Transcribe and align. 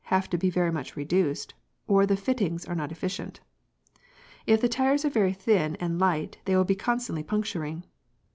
have 0.05 0.27
to 0.27 0.35
be 0.35 0.49
very 0.49 0.71
much 0.71 0.95
reduced, 0.95 1.53
or 1.85 2.07
the 2.07 2.17
fittings 2.17 2.65
are 2.65 2.73
not 2.73 2.91
efficient. 2.91 3.39
If 4.47 4.59
the 4.59 4.67
tyres 4.67 5.05
are 5.05 5.09
very 5.11 5.31
thin 5.31 5.75
and 5.75 5.99
light 5.99 6.39
they 6.45 6.55
will 6.55 6.63
be 6.63 6.73
constantly 6.73 7.21
puncturing. 7.21 7.83